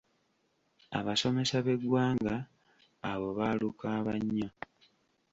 [0.99, 2.35] "Abasomesa b'eggwanga,
[3.11, 4.49] abo baalukaaba nnyo."